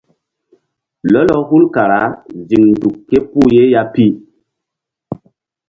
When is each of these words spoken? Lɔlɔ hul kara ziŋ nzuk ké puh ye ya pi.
Lɔlɔ 1.11 1.35
hul 1.47 1.63
kara 1.73 2.01
ziŋ 2.47 2.63
nzuk 2.71 2.95
ké 3.09 3.17
puh 3.31 3.49
ye 3.55 3.63
ya 3.73 3.81
pi. 3.93 4.05